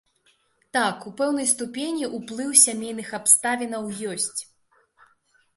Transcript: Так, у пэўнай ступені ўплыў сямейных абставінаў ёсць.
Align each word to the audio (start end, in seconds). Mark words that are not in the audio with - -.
Так, 0.77 1.03
у 1.11 1.11
пэўнай 1.19 1.47
ступені 1.51 2.09
ўплыў 2.17 2.49
сямейных 2.63 3.13
абставінаў 3.19 3.83
ёсць. 4.15 4.41